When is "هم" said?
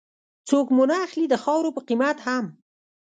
2.27-2.45